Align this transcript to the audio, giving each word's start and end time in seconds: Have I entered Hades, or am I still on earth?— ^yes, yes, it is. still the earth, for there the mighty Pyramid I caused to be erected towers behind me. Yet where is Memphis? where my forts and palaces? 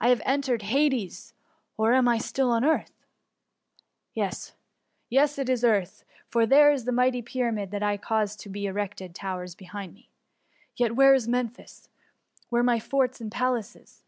Have 0.00 0.22
I 0.22 0.32
entered 0.32 0.62
Hades, 0.62 1.34
or 1.76 1.92
am 1.92 2.08
I 2.08 2.16
still 2.16 2.50
on 2.50 2.64
earth?— 2.64 2.94
^yes, 4.16 4.52
yes, 5.10 5.36
it 5.38 5.50
is. 5.50 5.60
still 5.60 5.70
the 5.72 5.76
earth, 5.76 6.04
for 6.30 6.46
there 6.46 6.80
the 6.80 6.92
mighty 6.92 7.20
Pyramid 7.20 7.74
I 7.82 7.98
caused 7.98 8.40
to 8.40 8.48
be 8.48 8.64
erected 8.64 9.14
towers 9.14 9.54
behind 9.54 9.92
me. 9.92 10.08
Yet 10.76 10.96
where 10.96 11.12
is 11.12 11.28
Memphis? 11.28 11.90
where 12.48 12.62
my 12.62 12.80
forts 12.80 13.20
and 13.20 13.30
palaces? 13.30 14.02